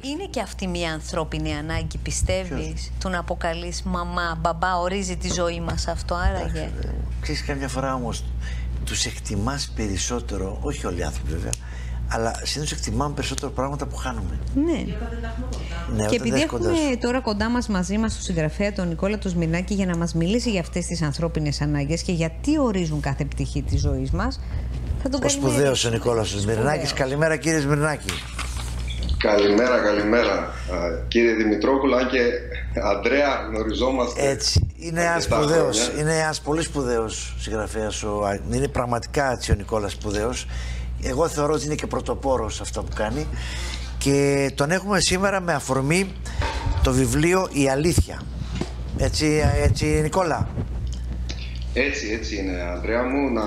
[0.00, 5.60] Είναι και αυτή μια ανθρώπινη ανάγκη, πιστεύεις, του να αποκαλείς μαμά, μπαμπά, ορίζει τη ζωή
[5.60, 6.70] μας αυτό, άραγε; Ε,
[7.20, 8.24] ξέρεις, καμιά φορά όμως
[8.84, 11.52] τους εκτιμάς περισσότερο, όχι όλοι οι άνθρωποι βέβαια,
[12.08, 14.38] αλλά συνήθως εκτιμάμε περισσότερο πράγματα που χάνουμε.
[14.54, 14.72] Ναι.
[14.72, 14.94] Ναι, και
[15.96, 16.98] όταν επειδή δεν έχουμε κοντά σου.
[16.98, 20.50] τώρα κοντά μας μαζί μας τον συγγραφέα τον Νικόλα του Σμυρνάκη για να μας μιλήσει
[20.50, 24.40] για αυτές τις ανθρώπινες ανάγκες και γιατί ορίζουν κάθε πτυχή της ζωής μας,
[25.02, 26.92] θα τον Ο σπουδαίος ο Νικόλας Σμυρνάκης.
[26.92, 28.10] Καλημέρα κύριε Σμυρνάκη.
[29.18, 30.32] Καλημέρα, καλημέρα.
[30.32, 30.50] Α,
[31.08, 32.20] Κύριε Δημητρόπουλο, αν και
[32.82, 34.28] Αντρέα γνωριζόμαστε.
[34.28, 34.66] Έτσι.
[34.76, 35.80] Είναι ένας αρκετά σπουδαίος.
[35.80, 36.02] χρόνια.
[36.02, 38.04] Είναι ένας πολύ σπουδαίος συγγραφέας.
[38.50, 40.46] Είναι πραγματικά έτσι ο Νικόλας σπουδαίος.
[41.02, 43.26] Εγώ θεωρώ ότι είναι και πρωτοπόρος σε αυτό που κάνει.
[43.98, 46.12] Και τον έχουμε σήμερα με αφορμή
[46.82, 48.20] το βιβλίο Η Αλήθεια.
[48.98, 50.48] Έτσι, έτσι Νικόλα.
[51.86, 53.32] Έτσι, έτσι είναι, Αντρέα μου.
[53.32, 53.46] Να α,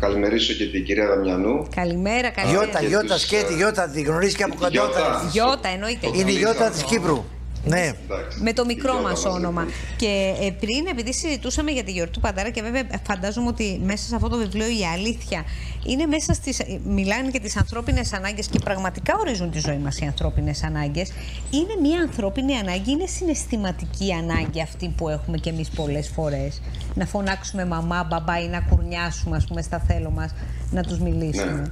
[0.00, 1.66] καλημερίσω και την κυρία Δαμιανού.
[1.74, 2.62] Καλημέρα, καλημέρα.
[2.64, 4.86] Γιώτα, και Γιώτα, τους, σκέτη, ε, Γιώτα, τη γνωρίζεις και από Γιώτα.
[4.86, 5.28] κοντότερα.
[5.32, 6.06] Γιώτα, εννοείται.
[6.14, 7.24] Είναι η Γιώτα της Κύπρου.
[7.64, 7.92] Ναι.
[8.04, 8.42] Εντάξει.
[8.42, 9.62] Με το μικρό Γιώτα μας μας όνομα.
[9.62, 9.72] λέει.
[9.96, 14.04] Και ε, πριν, επειδή συζητούσαμε για τη γιορτή του Παντάρα, και βέβαια φαντάζομαι ότι μέσα
[14.08, 15.44] σε αυτό το βιβλίο η αλήθεια
[15.86, 16.58] είναι μέσα στις.
[16.58, 21.12] ε, Μιλάνε και τις ανθρώπινες ανάγκες και πραγματικά ορίζουν τη ζωή μας οι ανθρώπινες ανάγκες.
[21.50, 26.60] Είναι μια ανθρώπινη ανάγκη, είναι συναισθηματική ανάγκη αυτή που έχουμε κι εμείς πολλές φορές.
[26.94, 30.34] Να φωνάξουμε μαμά, μπαμπά ή να κουρνιάσουμε, ας πούμε, στα θέλω μας
[30.70, 31.52] να τους μιλήσουμε.
[31.52, 31.62] Ναι.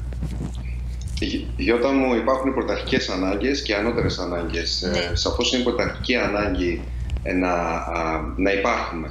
[1.21, 4.89] Γι- Γιώτα μου, υπάρχουν πρωταρχικές ανάγκες και ανώτερες ανάγκες.
[4.93, 4.99] Ναι.
[4.99, 6.81] Ε, σαφώς είναι πρωταρχική ανάγκη
[7.23, 9.11] ε, να, α, να υπάρχουμε.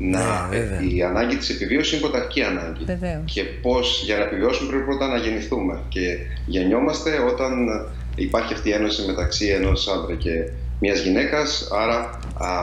[0.00, 0.80] Να, Ναι, βέβαια.
[0.94, 2.84] η ανάγκη της επιβίωσης είναι πρωταρχική ανάγκη.
[2.84, 3.32] Βεβαίως.
[3.32, 5.80] Και πώς για να επιβιώσουμε πρέπει πρώτα να γεννηθούμε.
[5.88, 6.16] Και
[6.46, 7.68] γεννιόμαστε όταν
[8.14, 10.30] υπάρχει αυτή η ένωση μεταξύ ενός άντρα και
[10.80, 11.68] μιας γυναίκας.
[11.72, 11.98] Άρα
[12.34, 12.62] α,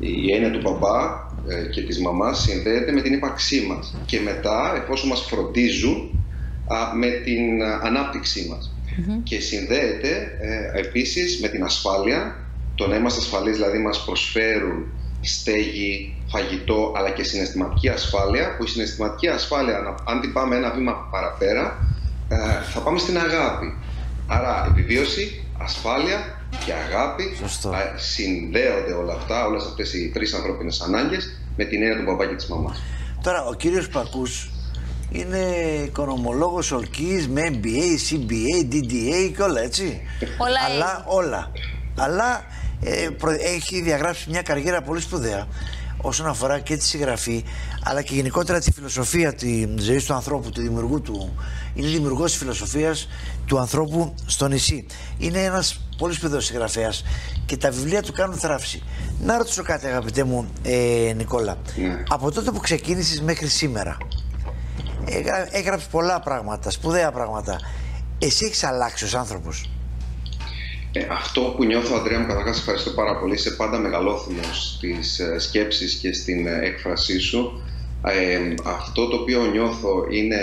[0.00, 0.96] η έννοια του μπαμπά
[1.48, 3.94] ε, και της μαμάς συνδέεται με την ύπαρξή μας.
[4.06, 6.21] Και μετά, εφόσον μας φροντίζουν, α,
[6.94, 8.74] με την α, ανάπτυξή μας.
[9.22, 12.36] Και συνδέεται ε, επίσης με την ασφάλεια,
[12.74, 14.84] το να είμαστε ασφαλείς, δηλαδή μας προσφέρουν
[15.20, 20.70] στέγη, φαγητό, αλλά και συναισθηματική ασφάλεια, που η συναισθηματική ασφάλεια, αν- αν την πάμε ένα
[20.70, 21.78] βήμα παραπέρα,
[22.28, 22.36] ε,
[22.72, 23.74] θα πάμε στην αγάπη.
[24.26, 27.68] Άρα επιβίωση, ασφάλεια και αγάπη Σωστό.
[27.68, 32.26] α, συνδέονται όλα αυτά, όλες αυτές οι τρεις ανθρώπινες ανάγκες με την έννοια του μπαμπά
[32.26, 32.82] και της μαμάς.
[33.22, 34.50] Τώρα, ο κύριος Πακούς
[35.12, 35.38] είναι
[35.84, 40.00] οικονομολόγος ολκής με MBA, CBA, DDA και όλα έτσι.
[40.38, 41.50] Όλα Αλλά όλα.
[41.96, 42.44] Αλλά
[42.82, 45.46] ε, προ- έχει διαγράψει μια καριέρα πολύ σπουδαία
[46.04, 47.44] όσον αφορά και τη συγγραφή
[47.84, 51.34] αλλά και γενικότερα τη φιλοσοφία τη ζωής του ανθρώπου, του δημιουργού του.
[51.74, 53.08] Είναι δημιουργός της φιλοσοφίας
[53.46, 54.86] του ανθρώπου στο νησί.
[55.18, 57.04] Είναι ένας πολύ σπουδαίος συγγραφέας
[57.46, 58.82] και τα βιβλία του κάνουν θράψη.
[59.20, 61.56] Να ρωτήσω κάτι, αγαπητέ μου ε, Νικόλα.
[61.76, 62.02] Ναι.
[62.08, 63.96] Από τότε που ξεκίνησες μέχρι σήμερα,
[65.06, 67.60] έγρα- έγραψε πολλά πράγματα, σπουδαία πράγματα.
[68.18, 69.70] Εσύ έχεις αλλάξει ως άνθρωπος.
[70.92, 73.34] Ε, αυτό που νιώθω, Αντρέα μου, καταρχάς ευχαριστώ πάρα πολύ.
[73.34, 77.62] Είσαι πάντα μεγαλόθυμος στις ε, σκέψεις και στην ε, έκφρασή σου.
[78.06, 80.38] Ε, αυτό το οποίο νιώθω είναι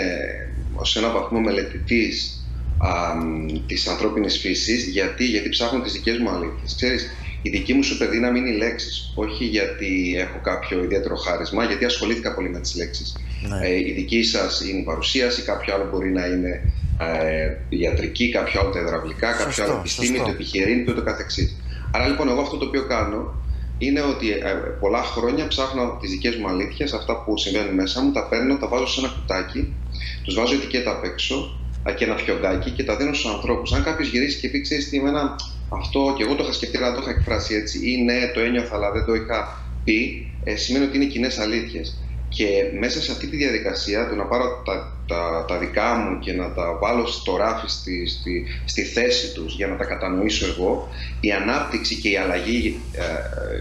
[0.74, 2.44] ως ένα βαθμό μελετητής
[2.78, 4.84] α, μ, της ανθρώπινης φύσης.
[4.84, 6.74] Γιατί, γιατί ψάχνω τις δικές μου αλήθειες.
[6.76, 7.10] Ξέρεις,
[7.42, 9.12] η δική μου σούπερ δύναμη είναι οι λέξεις.
[9.14, 13.16] Όχι γιατί έχω κάποιο ιδιαίτερο χάρισμα, γιατί ασχολήθηκα πολύ με τις λέξεις.
[13.40, 13.66] Ναι.
[13.68, 16.62] Ε, η δική σας είναι η παρουσίαση, κάποιο άλλο μπορεί να είναι
[16.98, 20.24] ε, ιατρική, κάποιο άλλο τα υδραυλικά, κάποιο Σωστό, άλλο επιστήμη, σωστό.
[20.24, 21.56] το επιχειρήν και ούτω καθεξής.
[21.90, 23.34] Άρα λοιπόν εγώ αυτό το οποίο κάνω
[23.78, 28.12] είναι ότι ε, πολλά χρόνια ψάχνω τις δικές μου αλήθειες, αυτά που συμβαίνουν μέσα μου,
[28.12, 29.74] τα παίρνω, τα βάζω σε ένα κουτάκι,
[30.24, 33.72] τους βάζω ετικέτα απ' έξω α, και ένα φιωγκάκι και τα δίνω στους ανθρώπους.
[33.72, 35.36] Αν κάποιος γυρίσει και πει, ξέρεις τι, εμένα
[35.70, 38.74] αυτό και εγώ το είχα σκεφτεί, αλλά το είχα εκφράσει έτσι, ή ναι, το ένιωθα,
[38.74, 39.48] αλλά δεν το είχα
[39.82, 41.98] πει, ε, σημαίνει ότι είναι κοινές αλήθειες.
[42.28, 42.46] Και
[42.78, 46.52] μέσα σε αυτή τη διαδικασία, το να πάρω τα, τα, τα δικά μου και να
[46.54, 50.88] τα βάλω στο ράφι, στη, στη, στη θέση τους για να τα κατανοήσω εγώ,
[51.20, 53.04] η ανάπτυξη και η αλλαγή ε,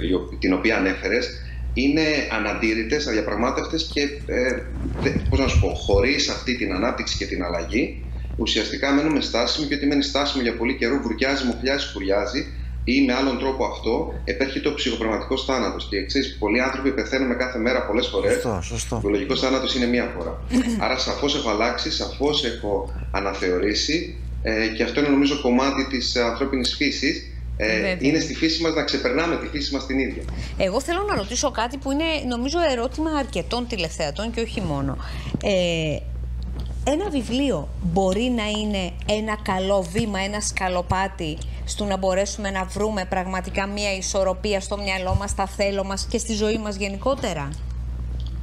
[0.07, 1.29] η ο- την οποία ανέφερες
[1.73, 4.51] είναι αναντήρητες, αδιαπραγμάτευτες και, ε,
[4.97, 8.08] δε- πώς να σου πω, χωρίς αυτή την ανάπτυξη και την αλλαγή,
[8.39, 12.47] ουσιαστικά μένουμε στάσιμοι και ότι μένει στάσιμο για πολύ καιρό, βουρκιάζει, μοχλιάζει, σκουριάζει
[12.83, 15.87] ή με άλλον τρόπο αυτό επέρχεται ο ψυχοπραγματικό θάνατος.
[15.89, 18.33] Και ξέρεις, πολλοί άνθρωποι πεθαίνουν κάθε μέρα πολλές φορές.
[18.33, 18.95] Σωστό, σωστό.
[18.95, 20.41] Ο βιολογικό θάνατος είναι μία φορά.
[20.79, 26.75] Άρα σαφώς έχω αλλάξει, σαφώς έχω αναθεωρήσει ε, και αυτό είναι νομίζω κομμάτι της ανθρώπινης
[26.75, 27.33] φύσης.
[27.61, 27.97] Ε, Βέβαια.
[27.99, 30.23] είναι στη φύση μας να ξεπερνάμε τη φύση μας την ίδια.
[30.57, 34.97] Εγώ θέλω να ρωτήσω κάτι που είναι νομίζω ερώτημα αρκετών τηλεθεατών και όχι μόνο.
[35.43, 35.97] Ε,
[36.91, 43.05] ένα βιβλίο μπορεί να είναι ένα καλό βήμα, ένα σκαλοπάτι στο να μπορέσουμε να βρούμε
[43.09, 47.49] πραγματικά μια ισορροπία στο μυαλό μας, στα θέλω μας και στη ζωή μας γενικότερα;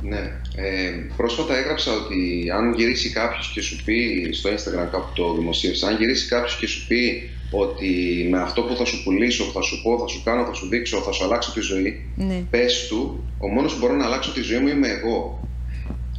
[0.03, 0.23] Ναι.
[0.57, 5.87] Ε, πρόσφατα έγραψα ότι αν γυρίσει κάποιος και σου πει στο Instagram κάπου το δημοσίευσα,
[5.87, 9.83] αν γυρίσει κάποιος και σου πει ότι με αυτό που θα σου πουλήσω, θα σου
[9.83, 12.43] πω, θα σου κάνω, θα σου δείξω, θα σου αλλάξω τη ζωή, Ναι.
[12.51, 15.49] πες του, ο μόνος που μπορώ να αλλάξω τη ζωή μου είμαι εγώ.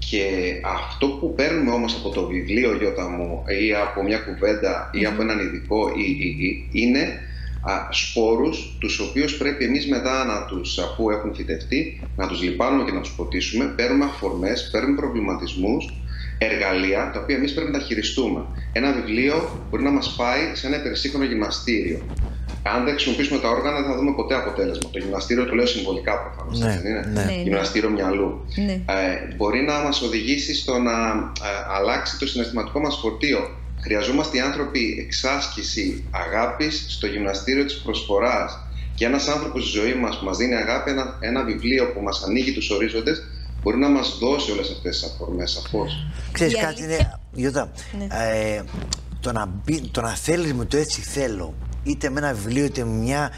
[0.09, 0.25] Και
[0.63, 5.21] αυτό που παίρνουμε όμως από το βιβλίο Γιώτα μου ή από μια κουβέντα ή από
[5.21, 7.19] έναν ειδικό ή, ή, ή, είναι
[7.61, 12.83] α, σπόρους τους οποίους πρέπει εμείς μετά να τους, αφού έχουν φυτευτεί, να τους λιπάνουμε
[12.83, 15.93] και να τους ποτίσουμε, παίρνουμε αφορμές, παίρνουμε προβληματισμούς,
[16.37, 18.45] εργαλεία τα οποία εμείς πρέπει να τα χειριστούμε.
[18.71, 22.01] Ένα βιβλίο μπορεί να μας πάει σε ένα υπερσύγχρονο γυμναστήριο.
[22.75, 24.89] Αν δεν χρησιμοποιήσουμε τα όργανα, δεν θα δούμε ποτέ αποτέλεσμα.
[24.89, 26.59] Το γυμναστήριο το λέω συμβολικά προφανώς.
[26.59, 27.23] Ναι, δεν είναι; ναι.
[27.23, 27.41] Ναι, ναι.
[27.41, 28.45] Γυμναστήριο μυαλού.
[28.65, 28.71] Ναι.
[28.73, 33.49] Ε, μπορεί να μας οδηγήσει στο να ε, αλλάξει το συναισθηματικό μας φορτίο.
[33.81, 38.59] Χρειαζόμαστε οι άνθρωποι εξάσκηση αγάπης στο γυμναστήριο της προσφοράς.
[38.95, 42.23] Και ένας άνθρωπος στη ζωή μας που μας δίνει αγάπη, ένα, ένα βιβλίο που μας
[42.23, 43.23] ανοίγει τους ορίζοντες,
[43.63, 46.05] μπορεί να μας δώσει όλες αυτές τις αφορμές, σαφώς.
[46.31, 48.07] Ξέρεις Η κάτι αλήθεια- είναι, Γιώτα, Ναι.
[48.55, 48.61] ε,
[49.19, 51.53] το, να μπει, το να θέλεις με το έτσι θέλω,
[51.87, 53.31] είτε με ένα βιβλίο είτε με μια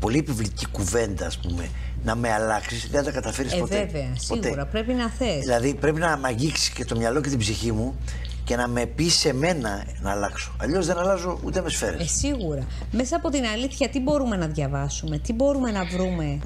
[0.00, 1.68] πολύ επιβλητική κουβέντα ας πούμε,
[2.04, 3.76] να με αλλάξεις, δεν θα τα καταφέρεις Ε, ποτέ.
[3.76, 4.42] βέβαια, Ποτέ.
[4.42, 4.66] σίγουρα.
[4.66, 5.38] Πρέπει να θες.
[5.38, 7.98] Δηλαδή πρέπει να με αγγίξεις και το μυαλό και την ψυχή μου
[8.44, 10.56] και να με πεις σε μένα να αλλάξω.
[10.60, 12.00] Αλλιώς δεν αλλάζω ούτε με σφαίρες.
[12.00, 12.66] Ε, σίγουρα.
[12.90, 16.38] Μέσα από την αλήθεια, τι μπορούμε να διαβάσουμε, τι μπορούμε να βρούμε;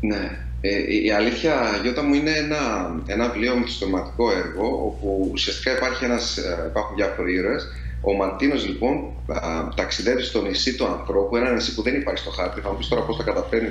[0.00, 0.30] Ναι.
[0.64, 2.58] Ε, η αλήθεια, Γιώτα μου, είναι ένα,
[3.06, 7.66] ένα βιβλίο μυθιστορηματικό έργο, όπου ουσιαστικά υπάρχει ένας, ε, υπάρχουν διάφοροι ήρωες.
[8.04, 8.94] Ο Μαρτίνος, λοιπόν,
[9.26, 12.60] α, ταξιδεύει στο νησί του ανθρώπου, ένα νησί που δεν υπάρχει στο χάρτη.
[12.60, 13.70] Θα μου πεις τώρα πώς θα καταφέρνει,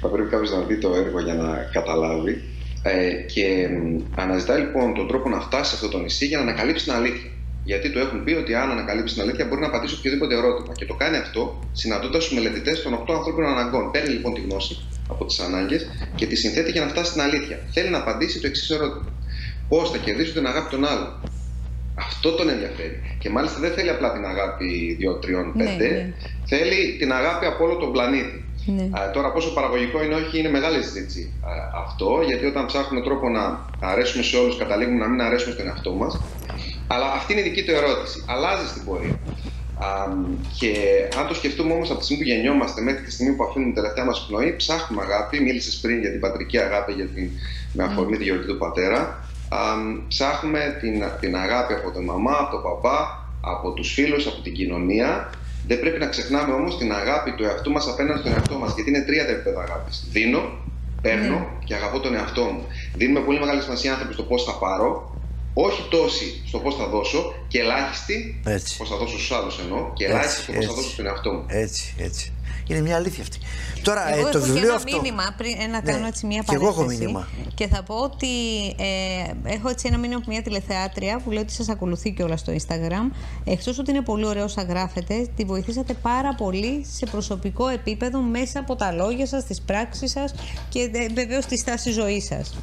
[0.00, 2.42] θα πρέπει κάποιος να δει το έργο για να καταλάβει.
[2.82, 6.42] Ε, και μ, αναζητάει λοιπόν τον τρόπο να φτάσει σε αυτό το νησί για να
[6.42, 7.30] ανακαλύψει την αλήθεια.
[7.64, 10.72] Γιατί του έχουν πει ότι αν ανακαλύψει την αλήθεια μπορεί να απαντήσει οποιοδήποτε ερώτημα.
[10.74, 13.90] Και το κάνει αυτό συναντώντας τους μελετητές των 8 ανθρώπινων αναγκών.
[13.90, 17.58] Παίρνει λοιπόν τη γνώση από τις ανάγκες και τη συνθέτει για να φτάσει στην αλήθεια.
[17.72, 19.12] Θέλει να απαντήσει το εξής ερώτημα.
[19.68, 21.20] Πώς θα κερδίσω την αγάπη των άλλων;
[22.06, 23.00] Αυτό τον ενδιαφέρει.
[23.18, 25.52] Και μάλιστα δεν θέλει απλά την αγάπη 2, 3, 5.
[25.54, 26.14] Ναι, ναι.
[26.44, 28.44] Θέλει την αγάπη από όλο τον πλανήτη.
[28.66, 28.88] Ναι.
[28.98, 31.50] Α, τώρα, πόσο παραγωγικό είναι, όχι, είναι μεγάλη συζήτηση α,
[31.84, 35.92] αυτό, γιατί όταν ψάχνουμε τρόπο να αρέσουμε σε όλους, καταλήγουμε να μην αρέσουμε στον εαυτό
[35.92, 36.20] μας.
[36.86, 38.24] Αλλά αυτή είναι η δική του ερώτηση.
[38.26, 39.18] Αλλάζει στην πορεία.
[39.78, 39.88] Α,
[40.58, 40.72] και
[41.18, 43.82] αν το σκεφτούμε όμως από τη στιγμή που γεννιόμαστε μέχρι τη στιγμή που αφήνουμε την
[43.82, 45.40] τελευταία μας πνοή, ψάχνουμε αγάπη.
[45.40, 47.30] Μίλησες πριν για την πατρική αγάπη, για την,
[47.72, 49.24] με αφορμή τη γιορτή του πατέρα.
[49.52, 49.58] Α,
[50.08, 54.52] ψάχνουμε την, την αγάπη από την μαμά, από τον παπά, από τους φίλους, από την
[54.52, 55.30] κοινωνία.
[55.66, 58.74] Δεν πρέπει να ξεχνάμε όμως την αγάπη του εαυτού μας απέναντι στον εαυτό μας.
[58.74, 60.06] Γιατί είναι τρία τα επίπεδα αγάπης.
[60.10, 60.42] Δίνω,
[61.00, 61.46] παίρνω Ναι.
[61.64, 62.66] και αγαπώ τον εαυτό μου.
[62.94, 65.16] Δίνουμε πολύ μεγάλη σημασία άνθρωποι στο πώς θα πάρω,
[65.54, 68.76] όχι τόση στο πώς θα δώσω και ελάχιστη Έτσι.
[68.76, 70.76] πώς θα δώσω στους άλλους εννοώ και Έτσι, ελάχιστη στο πώς θα έτσι.
[70.80, 71.44] δώσω στον εαυτό μου.
[71.48, 72.32] Έτσι, έτσι.
[72.66, 73.38] Είναι μια αλήθεια αυτή.
[73.82, 75.00] Τώρα, Εγώ ε, το έχω βιβλίο και ένα αυτό.
[75.00, 76.94] μήνυμα πριν ε, να Ναι, κάνω έτσι μια και εγώ παρένθεση.
[77.02, 77.28] έχω μήνυμα.
[77.54, 78.26] Και θα πω ότι
[78.78, 82.36] ε, έχω έτσι ένα μήνυμα από μια τηλεθεάτρια που λέει ότι σας ακολουθεί και όλα
[82.36, 83.14] στο Instagram.
[83.44, 88.58] Εκτός ότι είναι πολύ ωραίο όσα γράφετε, τη βοηθήσατε πάρα πολύ σε προσωπικό επίπεδο μέσα
[88.60, 90.34] από τα λόγια σας, τις πράξεις σας
[90.68, 92.54] και ε, βεβαίως τη στάση ζωής σας.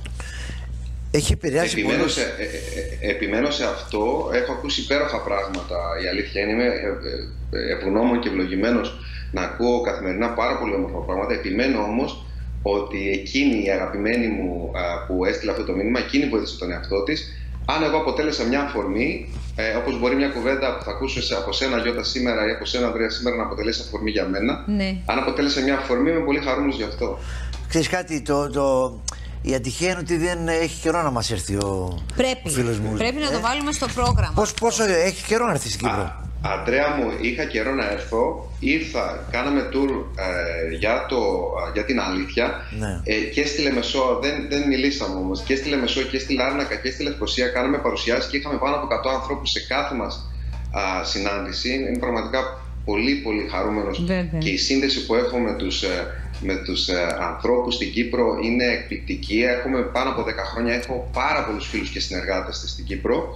[1.12, 2.12] Έχει επηρεάσει Επιμένω πολύ.
[2.12, 4.30] σε, ε, ε, ε, επιμένω σε αυτό.
[4.34, 5.78] Έχω ακούσει υπέροχα πράγματα.
[6.04, 8.98] Η αλήθεια είναι, είμαι ε, ε, ευγνώμων και ευλογημένος
[9.32, 11.34] να ακούω καθημερινά πάρα πολύ όμορφα πράγματα.
[11.34, 12.26] Επιμένω όμως
[12.62, 17.04] ότι εκείνη η αγαπημένη μου α, που έστειλε αυτό το μήνυμα, εκείνη βοήθησε τον εαυτό
[17.04, 17.34] της.
[17.66, 21.52] Αν εγώ αποτέλεσα μια αφορμή, ε, όπως μπορεί μια κουβέντα που θα ακούσω σε- από
[21.54, 24.96] σένα Γιώτα σήμερα ή από σένα Ανδρέα σήμερα να αποτελέσει αφορμή για μένα, Ναι.
[25.06, 27.20] αν αποτέλεσα μια αφορμή, είμαι πολύ χαρούμενος γι' αυτό.
[27.68, 29.00] Ξέρεις κάτι, το, το,
[29.42, 32.40] η ατυχία είναι ότι δεν έχει καιρό να μας έρθει ο, Πρέπει.
[32.48, 32.94] ο φίλος μου.
[32.98, 34.34] Πρέπει να Ε, το βάλουμε στο πρόγραμμα.
[34.36, 38.52] Πώς, πόσο έχει καιρό να έρθει στην Κύπρο; Α, Αντρέα μου, είχα καιρό να έρθω.
[38.60, 39.90] Ήρθα, κάναμε tour
[40.70, 42.46] ε, για, το, α, για την αλήθεια
[42.80, 43.02] Ναι.
[43.04, 46.92] ε, και στη Λεμεσό, δεν, δεν μιλήσαμε όμως, και στη Λεμεσό και στη Λάρνακα και
[46.92, 50.30] στη Λευκοσία κάναμε παρουσιάσεις και είχαμε πάνω από 100 ανθρώπους σε κάθε μας
[51.04, 51.70] συνάντηση.
[51.74, 52.40] Είναι πραγματικά
[52.86, 54.40] πολύ πολύ χαρούμενος Βέβαια.
[54.40, 56.08] και η σύνδεση που έχω με τους, ε,
[56.42, 59.42] με τους ε, ανθρώπους στην Κύπρο είναι εκπληκτική.
[59.42, 63.30] Έχουμε πάνω από 10 χρόνια, έχω πάρα πολλούς φίλους και συνεργάτες στην Κύπρο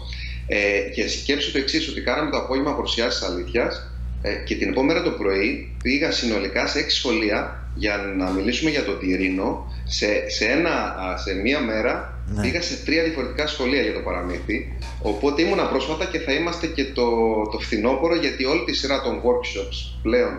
[0.47, 3.91] ε, και σκέψου το εξής ότι κάναμε το απόγευμα παρουσιάσεις αλήθειας
[4.21, 8.69] ε, και την επόμενη μέρα το πρωί πήγα συνολικά σε 6 σχολεία για να μιλήσουμε
[8.69, 9.73] για το τυρίνο.
[9.85, 12.41] Σε, σε, ένα, α, σε μία μέρα Ναι.
[12.41, 14.77] πήγα σε τρία διαφορετικά σχολεία για το παραμύθι.
[15.01, 17.09] Οπότε ήμουνα πρόσφατα και θα είμαστε και το,
[17.51, 20.37] το φθινόπωρο γιατί όλη τη σειρά των workshops πλέον α,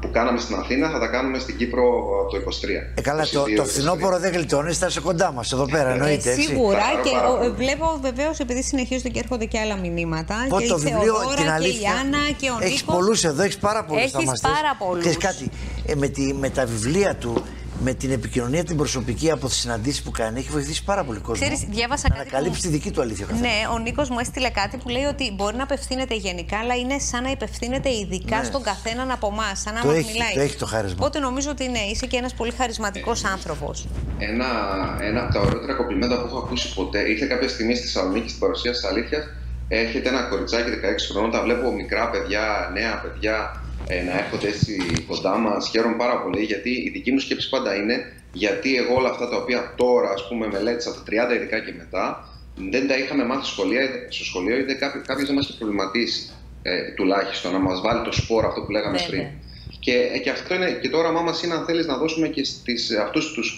[0.00, 2.68] που κάναμε στην Αθήνα θα τα κάνουμε στην Κύπρο α, το 23.
[2.94, 3.66] Ε, καλά, 22, το, το 23.
[3.66, 6.28] φθινόπωρο δεν γλιτώνεις, θα είσαι κοντά μας εδώ πέρα, εννοείται.
[6.30, 6.42] Ε, έτσι.
[6.46, 7.50] σίγουρα Πάρα, και πάρα ο- πολύ.
[7.50, 10.34] βλέπω βεβαίως επειδή συνεχίζονται και έρχονται και άλλα μηνύματα.
[10.48, 11.90] Πω και το η βιβλίο, Θεοδόρα την και η αλήθεια.
[12.00, 12.94] Άννα και ο Έχεις Νίκος.
[12.94, 14.98] πολλούς εδώ, έχεις πάρα πολλούς Έχεις πάρα πολλούς.
[15.00, 15.50] Ξέρεις κάτι,
[15.86, 17.42] ε, με, τη, με τα βιβλία του
[17.82, 21.44] με την επικοινωνία την προσωπική από τις συναντήσεις που κάνει έχει βοηθήσει πάρα πολύ κόσμο.
[21.46, 23.24] Ξέρεις, διάβασα να κάτι ανακαλύψει που- τη δική του αλήθεια.
[23.24, 23.50] ο καθένας.
[23.50, 26.98] Ναι, ο Νίκος μου έστειλε κάτι που λέει ότι μπορεί να απευθύνεται γενικά, αλλά είναι
[26.98, 28.44] σαν να υπευθύνεται ειδικά Ναι.
[28.44, 29.60] στον καθέναν από εμάς.
[29.60, 30.34] Σαν να Το μας έχει, μιλάει.
[30.34, 30.96] το έχει το χάρισμα.
[31.00, 33.86] Οπότε νομίζω ότι ναι, είσαι και ένας πολύ χαρισματικός άνθρωπος.
[34.18, 34.46] Ένα,
[35.00, 36.98] ένα από τα ωραιότερα κομπλιμέντα που έχω ακούσει ποτέ.
[37.10, 39.24] Ήρθε κάποια στιγμή στη Θεσσαλονίκη στην παρουσίαση της αλήθειας.
[39.68, 41.30] Έρχεται ένα κοριτσάκι 16 χρονών.
[41.30, 45.68] Τα βλέπω μικρά παιδιά, νέα παιδιά ε, να έρχονται έτσι κοντά μας.
[45.68, 49.36] Χαίρομαι πάρα πολύ γιατί η δική μου σκέψη πάντα είναι γιατί εγώ όλα αυτά τα
[49.36, 52.28] οποία τώρα ας πούμε μελέτησα από τα 30 ειδικά και μετά
[52.70, 54.74] δεν τα είχαμε μάθει στο σχολείο, στο σχολείο είτε
[55.06, 56.30] κάποιο δεν μας είχε προβληματίσει
[56.62, 59.10] ε, τουλάχιστον να μας βάλει το σπόρο αυτό που λέγαμε Βέβαια.
[59.10, 59.26] πριν.
[59.80, 62.44] Και, ε, και αυτό είναι και το όραμά μας είναι, αν θέλεις, να δώσουμε και
[62.44, 63.54] στις, αυτούς τους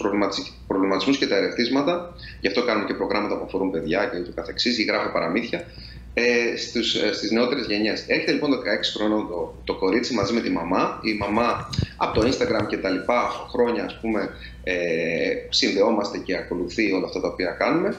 [0.67, 2.15] προβληματισμούς και τα ερεθίσματα.
[2.41, 5.65] Γι' αυτό κάνουμε και προγράμματα που αφορούν παιδιά και ούτω καθεξής, ή γράφω παραμύθια
[6.19, 8.05] ε, στους, ε, στις νεότερες γενιές.
[8.07, 8.63] Έρχεται λοιπόν το 16
[8.97, 11.01] χρονών το, το κορίτσι μαζί με τη μαμά.
[11.03, 14.31] Η μαμά από το Instagram και τα λοιπά χρόνια ας πούμε
[14.65, 14.75] ε,
[15.49, 17.97] συνδεόμαστε και ακολουθεί όλα αυτά τα οποία κάνουμε.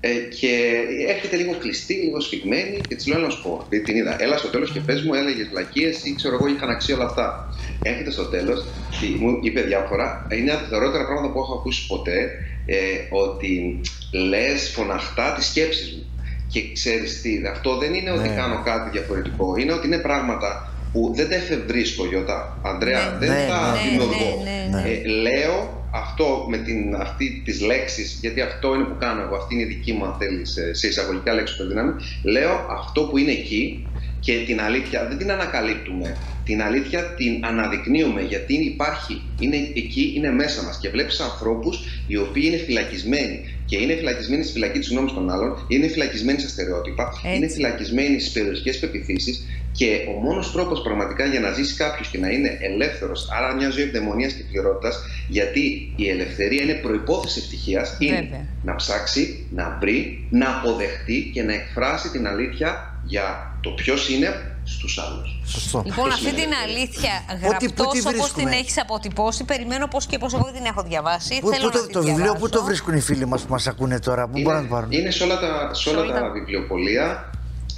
[0.00, 0.10] Ε,
[0.40, 3.62] και έρχεται λίγο κλειστή, λίγο σφιγμένη και της λέω να σου πω.
[3.66, 4.22] επειδή Την είδα.
[4.22, 7.54] Έλα στο τέλος και πες μου, έλεγε βλακίες ή ξέρω εγώ, είχαν αξία όλα αυτά.
[7.82, 8.64] Έρχεται στο τέλος
[9.00, 10.26] και μου είπε διάφορα.
[10.32, 12.30] Είναι από τα ωραιότερα πράγματα που έχω ακούσει ποτέ.
[12.70, 12.76] Ε,
[13.10, 13.80] ότι
[14.12, 16.17] λες φωναχτά τις σκέψεις μου.
[16.48, 18.34] Και ξέρεις τι, αυτό δεν είναι ότι Ναι.
[18.34, 19.56] κάνω κάτι διαφορετικό.
[19.56, 22.58] Είναι ότι είναι πράγματα που δεν τα εφευρίσκω, Γιώτα.
[22.62, 24.42] Αντρέα, Ναι, δεν ναι, τα ναι, δημιουργώ.
[24.44, 24.88] ναι, ναι, ναι.
[24.88, 29.54] Ε, λέω αυτό με την, αυτή τις λέξεις, γιατί αυτό είναι που κάνω εγώ, αυτή
[29.54, 31.92] είναι η δική μου αν θέλεις, ε, σε εισαγωγικά λέξεις που δύναμη,
[32.22, 33.88] λέω αυτό που είναι εκεί
[34.20, 36.16] και την αλήθεια δεν την ανακαλύπτουμε.
[36.44, 42.16] Την αλήθεια την αναδεικνύουμε γιατί υπάρχει, είναι εκεί, είναι μέσα μας και βλέπεις ανθρώπους οι
[42.16, 46.48] οποίοι είναι φυλακισμένοι και είναι φυλακισμένοι στη φυλακή της γνώμης των άλλων, είναι φυλακισμένοι σε
[46.48, 47.36] στερεότυπα, Έτσι.
[47.36, 52.18] είναι φυλακισμένοι στις περιοριστικές πεπιθήσεις και ο μόνος τρόπος πραγματικά για να ζήσει κάποιος και
[52.18, 54.98] να είναι ελεύθερος, άρα μια ζωή ευδαιμονίας και πληρότητας,
[55.28, 58.46] γιατί η ελευθερία είναι προϋπόθεση ευτυχίας, είναι Βέβαια.
[58.62, 64.52] να ψάξει, να βρει, να αποδεχτεί και να εκφράσει την αλήθεια για το ποιος είναι
[64.64, 65.40] στους άλλους.
[65.46, 65.82] Σωστό.
[65.86, 66.54] Λοιπόν, Αυτό αυτή την σημαίνει.
[66.64, 70.34] αλήθεια Πού τη- γραπτός πού τη όπως την βρίσκουμε; έχεις αποτυπώσει, περιμένω πώς και πώς
[70.34, 71.38] εγώ δεν την έχω διαβάσει.
[71.40, 72.38] Πού, Θέλω πού να το, τη το βιβλίο, διαβάσω.
[72.44, 74.90] πού το βρίσκουν οι φίλοι μας που μας ακούνε τώρα, πού μπορούν να το πάρουν;
[74.92, 77.30] είναι σε όλα τα, σε όλα Σε όλα τα τα- βιβλιοπολία.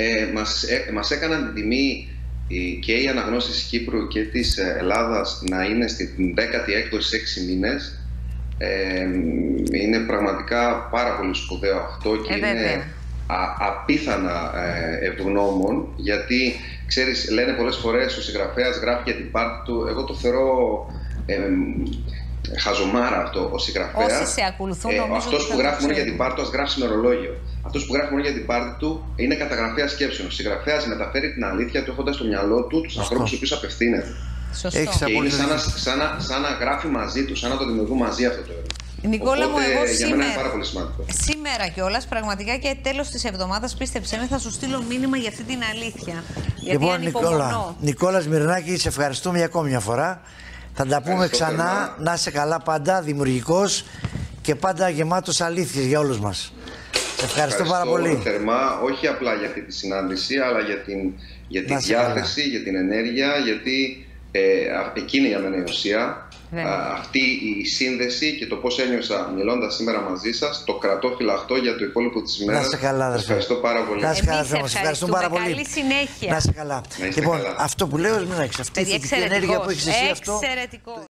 [0.02, 2.08] Ε, μας, ε, μας έκαναν την τιμή
[2.48, 7.16] η- και οι αναγνώσεις της Κύπρου και της ε, Ελλάδας να είναι στην 10η έκδοση
[7.16, 7.94] 6 μήνες.
[8.58, 9.06] Ε,
[9.72, 12.50] είναι πραγματικά πάρα πολύ σπουδαίο αυτό και Ε, βέβαια.
[12.72, 12.84] είναι
[13.26, 16.54] α, απίθανα ε, ευγνώμων γιατί
[16.86, 20.86] ξέρεις λένε πολλές φορές ο συγγραφέας γράφει για την πάρτη του εγώ το θεωρώ
[21.26, 21.34] ε,
[22.64, 25.80] χαζομάρα αυτό ο συγγραφέας Όσοι σε ακολουθούν, ε, νομίζω αυτός ότι θα που το γράφει
[25.82, 26.10] μόνο για ξέρουν.
[26.10, 27.34] την πάρτη του, ας γράψει με ρολόγιο.
[27.66, 30.26] Αυτός που γράφει μόνο για την πάρτη του είναι καταγραφέα σκέψεων.
[30.28, 34.12] Ο συγγραφέας μεταφέρει την αλήθεια του έχοντας στο μυαλό του τους ανθρώπους στους οποίους απευθύνεται.
[34.62, 34.78] Σωστό.
[34.78, 35.78] Έχεις Και είναι Απόλυτα σαν να, δίκιο.
[35.86, 38.66] σαν, να, σαν να γράφει μαζί του, σαν να το δημιουργούν μαζί αυτό το έργο.
[39.02, 41.04] Νικόλα μου, Οπότε, εγώ για μένα είναι σήμερα- πάρα πολύ σημαντικό.
[41.26, 45.42] Σήμερα κιόλας, πραγματικά και τέλος της εβδομάδας, πίστεψέ με, θα σου στείλω μήνυμα για αυτή
[45.42, 46.16] την αλήθεια.
[46.56, 47.36] Γιατί Λοιπόν, ανυπομονώ.
[47.36, 50.20] Νικόλα, Νικόλας Μυρνάκη, σε ευχαριστούμε για ακόμη μια φορά.
[50.82, 51.64] Θα τα πούμε Ευχαριστώ ξανά.
[51.64, 51.94] θερμά.
[51.98, 53.84] Να είσαι καλά πάντα, δημιουργικός
[54.42, 56.52] και πάντα γεμάτος αλήθειες για όλους μας.
[57.16, 58.20] Σε ευχαριστώ, πάρα πολύ.
[58.24, 61.12] θερμά, όχι απλά για αυτή τη συνάντηση, αλλά για, την,
[61.48, 62.12] για τη Να είσαι καλά.
[62.12, 64.40] διάθεση, για την ενέργεια, γιατί ε,
[64.78, 66.28] α- εκεί είναι για μένα η ουσία.
[66.50, 66.72] Βέβαια.
[66.72, 67.18] Α, αυτή
[67.60, 71.84] η σύνδεση και το πώς ένιωσα μιλώντας σήμερα μαζί σας, το κρατώ φυλαχτό για το
[71.84, 72.66] υπόλοιπο της ημέρας.
[72.66, 73.22] είσαι καλά, Σας αδερφέ.
[73.24, 74.00] Ευχαριστώ πάρα πολύ.
[74.02, 74.74] Να είσαι Εμείς καλά, Θεέ μας.
[74.74, 75.42] Ευχαριστούμε πάρα πολύ.
[75.54, 76.30] Καλή συνέχεια.
[76.30, 76.80] Να είσαι καλά.
[77.00, 77.54] Να είστε Λοιπόν, καλά.
[77.58, 80.38] αυτό που λέω, μην έχεις αυτή η Παιδιά, θετική ενέργεια που έχεις εσύ αυτό.
[80.42, 81.02] Εξαιρετικός.